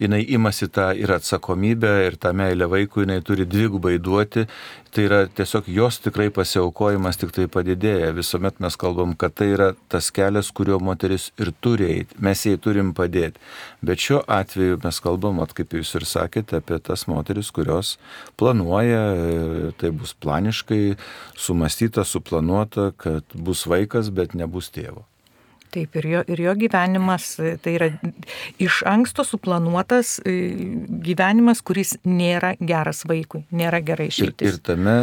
[0.03, 4.45] jinai imasi tą ir atsakomybę, ir tą meilę vaikui jinai turi dvigubai duoti.
[4.93, 8.11] Tai yra tiesiog jos tikrai pasiaukojimas tik tai padidėja.
[8.13, 12.19] Visuomet mes kalbam, kad tai yra tas kelias, kuriuo moteris ir turi eiti.
[12.21, 13.41] Mes jai turim padėti.
[13.81, 17.95] Bet šiuo atveju mes kalbam, at, kaip jūs ir sakėte, apie tas moteris, kurios
[18.37, 19.01] planuoja,
[19.81, 20.83] tai bus planiškai
[21.33, 25.07] sumastyta, suplanuota, kad bus vaikas, bet nebus tėvo.
[25.73, 27.31] Taip, ir jo, ir jo gyvenimas
[27.63, 27.89] tai yra
[28.61, 30.35] iš anksto suplanuotas e,
[31.05, 34.45] gyvenimas, kuris nėra geras vaikui, nėra gerai išeitis.
[34.45, 34.97] Ir, ir tame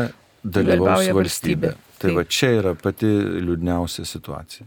[0.45, 1.17] dalyvaus valstybė.
[1.19, 1.77] valstybė.
[2.01, 2.17] Tai Taip.
[2.17, 3.09] va čia yra pati
[3.45, 4.65] liūdniausia situacija.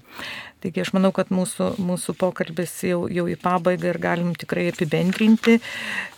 [0.62, 5.58] Taigi aš manau, kad mūsų, mūsų pokalbis jau, jau į pabaigą ir galim tikrai apibendrinti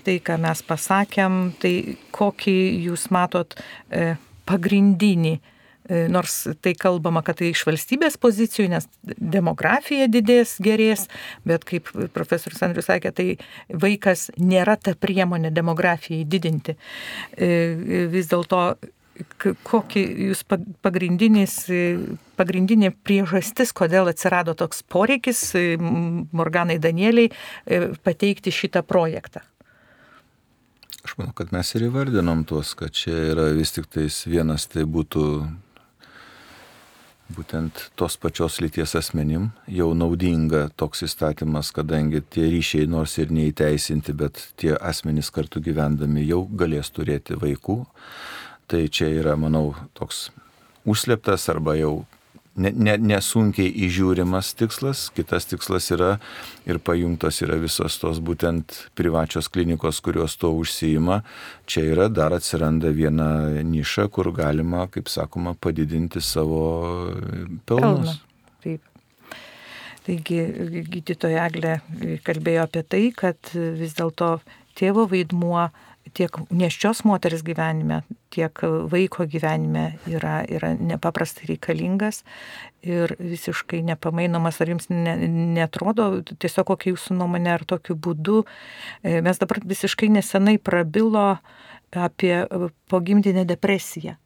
[0.05, 1.75] tai, ką mes pasakėm, tai
[2.13, 2.57] kokį
[2.89, 4.15] jūs matot e,
[4.49, 5.38] pagrindinį
[6.09, 8.88] nors tai kalbama, kad tai iš valstybės pozicijų, nes
[9.19, 11.07] demografija didės, gerės,
[11.45, 13.27] bet kaip profesorius Andrius sakė, tai
[13.69, 16.77] vaikas nėra ta priemonė demografijai didinti.
[17.38, 18.67] E, vis dėlto
[19.65, 20.43] kokį jūs
[20.83, 21.57] pagrindinis,
[22.36, 25.41] pagrindinė priežastis, kodėl atsirado toks poreikis
[26.36, 29.45] Morganai Danieliai e, pateikti šitą projektą?
[31.05, 34.88] Aš manau, kad mes ir įvardinom tuos, kad čia yra vis tik tais vienas tai
[34.89, 35.25] būtų
[37.34, 44.13] būtent tos pačios lyties asmenim jau naudinga toks įstatymas, kadangi tie ryšiai nors ir neįteisinti,
[44.13, 47.84] bet tie asmenys kartu gyvendami jau galės turėti vaikų.
[48.69, 50.30] Tai čia yra, manau, toks
[50.86, 52.05] užsleptas arba jau
[52.56, 56.16] nesunkiai ne, ne įžiūrimas tikslas, kitas tikslas yra
[56.68, 61.22] ir pajungtos yra visos tos būtent privačios klinikos, kurios to užsijima.
[61.68, 63.30] Čia yra dar atsiranda viena
[63.64, 67.12] niša, kur galima, kaip sakoma, padidinti savo
[67.68, 68.22] pelnus.
[68.64, 68.82] Taip.
[70.06, 70.41] Taigi
[70.93, 71.80] gydytoja Eglė
[72.24, 74.38] kalbėjo apie tai, kad vis dėlto
[74.78, 75.72] tėvo vaidmuo
[76.16, 78.01] tiek neščios moters gyvenime,
[78.34, 82.24] tiek vaiko gyvenime yra, yra nepaprastai reikalingas
[82.86, 84.61] ir visiškai nepamainomas.
[84.63, 85.16] Ar jums ne,
[85.57, 91.36] netrodo, tiesiog kokia jūsų nuomonė, ar tokiu būdu e, mes dabar visiškai nesenai prabilo
[91.95, 92.43] apie
[92.91, 94.18] pogimdinę depresiją.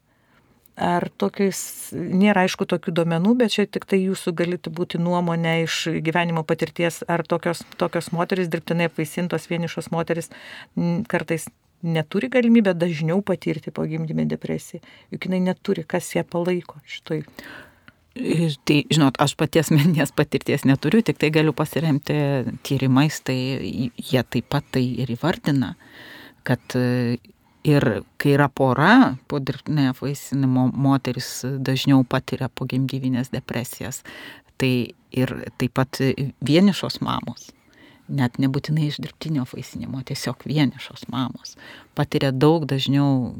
[0.80, 1.58] Ar tokiais,
[1.92, 7.02] nėra aišku tokių duomenų, bet čia tik tai jūsų galėtų būti nuomonė iš gyvenimo patirties,
[7.10, 10.30] ar tokios, tokios moteris, dirbtinai apvaisintos vienišos moteris,
[11.10, 11.50] kartais
[11.82, 14.80] neturi galimybę dažniau patirti pogimdyminę depresiją,
[15.12, 17.24] juk jinai neturi, kas ją palaiko šitoj.
[18.66, 22.16] Tai, žinot, aš paties meninės patirties neturiu, tik tai galiu pasiremti
[22.66, 23.36] tyrimais, tai
[23.94, 25.76] jie taip pat tai ir įvardina,
[26.44, 27.86] kad ir
[28.20, 31.30] kai yra pora, po dirbtinio apvaisinimo moteris
[31.62, 34.02] dažniau patiria pogimdyvinės depresijas,
[34.60, 36.02] tai ir taip pat
[36.44, 37.52] vienišos mamos
[38.10, 41.56] net nebūtinai iš dirbtinio vaisinimo, tiesiog vienišos mamos
[41.98, 43.34] patiria daug dažniau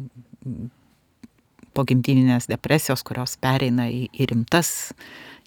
[1.77, 4.93] pogimdyvinės depresijos, kurios pereina į, į rimtas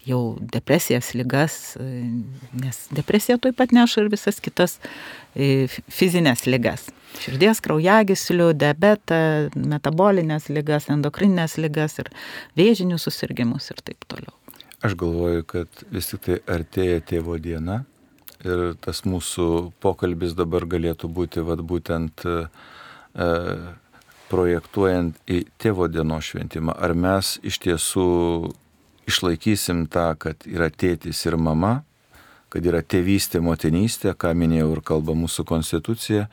[0.07, 1.53] jau depresijas, lygas,
[2.59, 4.77] nes depresija taip pat neša ir visas kitas
[5.35, 6.89] e, fizinės lygas.
[7.23, 9.21] Širdies kraujagyslių, diabetą,
[9.55, 12.11] metabolinės lygas, endokrininės lygas ir
[12.59, 14.33] vėžinius susirgymus ir taip toliau.
[14.83, 17.83] Aš galvoju, kad vis tik tai artėja tėvo diena
[18.43, 19.47] Ir tas mūsų
[19.83, 22.35] pokalbis dabar galėtų būti vat, būtent e,
[23.15, 23.29] e,
[24.31, 26.75] projektuojant į tėvo dienos šventimą.
[26.75, 28.07] Ar mes iš tiesų
[29.07, 31.81] išlaikysim tą, kad yra tėtis ir mama,
[32.53, 36.27] kad yra tėvystė, motinystė, ką minėjau ir kalba mūsų konstitucija,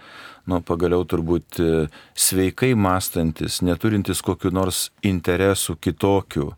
[0.50, 1.70] nu, pagaliau turbūt e,
[2.12, 6.50] sveikai mąstantis, neturintis kokiu nors interesų kitokių,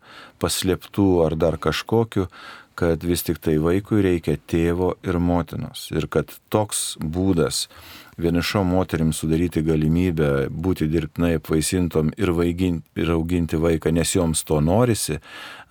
[0.43, 2.27] paslėptų ar dar kažkokiu,
[2.75, 5.89] kad vis tik tai vaikui reikia tėvo ir motinos.
[5.93, 7.67] Ir kad toks būdas
[8.17, 14.59] vienišom moterim sudaryti galimybę būti dirbtinai apvaisintom ir, vaiginti, ir auginti vaiką, nes joms to
[14.61, 15.19] norisi,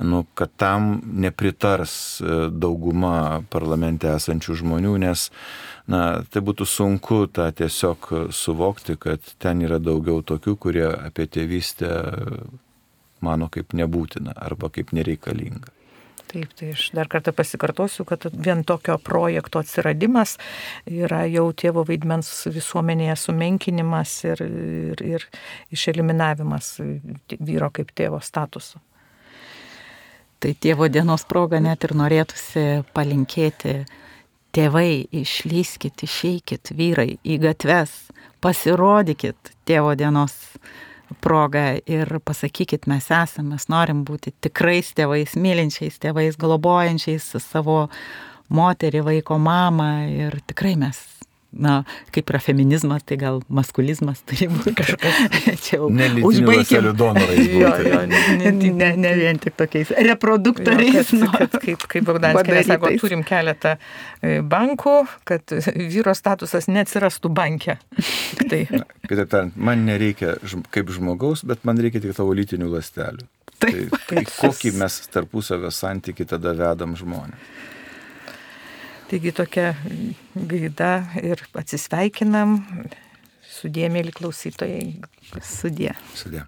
[0.03, 5.29] nu, kad tam nepritars e, dauguma parlamente esančių žmonių, nes
[5.91, 11.93] na, tai būtų sunku tą tiesiog suvokti, kad ten yra daugiau tokių, kurie apie tėvystę
[13.23, 15.82] mano kaip nebūtina arba kaip nereikalinga.
[16.33, 20.39] Taip, tai aš dar kartą pasikartosiu, kad vien tokio projekto atsiradimas
[20.89, 25.27] yra jau tėvo vaidmens visuomenėje sumenkinimas ir, ir, ir
[25.77, 26.79] išeliminavimas
[27.37, 28.81] vyro kaip tėvo statuso.
[30.41, 32.65] Tai tėvo dienos proga net ir norėtųsi
[32.97, 33.83] palinkėti
[34.57, 37.93] tėvai, išlyskit, išeikit vyrai į gatves,
[38.43, 40.35] pasirodykit tėvo dienos
[41.21, 47.87] progą ir pasakykit, mes esame, mes norim būti tikrais tėvais, mylinčiais tėvais, globojančiais savo
[48.53, 51.01] moterį, vaiko mamą ir tikrai mes
[51.53, 51.83] na,
[52.15, 55.19] kaip yra feminizmas, tai gal maskulizmas turi būti kažkas.
[55.67, 55.91] Čia jau
[56.29, 56.89] užbaigėm.
[56.97, 61.13] jo, jo, ne, ne, ne, ne vien tik tokiais reproduktoriais.
[61.13, 64.97] Jo, kad, kad, kaip kaip Bogdanskė sako, turim keletą e, bankų,
[65.29, 67.79] kad vyro statusas neatsirastų banke.
[68.51, 68.63] Tai.
[69.09, 70.39] Kitaip tariant, man nereikia
[70.73, 73.29] kaip žmogaus, bet man reikia tik tavo lytinių lastelių.
[73.63, 73.93] Taip.
[73.93, 77.71] Tai, tai kokį mes tarpusavio santyki tada vedam žmonės.
[79.13, 79.75] Taigi tokia
[80.49, 80.87] gaida
[81.21, 82.55] ir atsisveikinam.
[83.45, 84.87] Sudė, mėly klausytojai.
[85.45, 85.93] Sudė.
[86.17, 86.47] Sudė.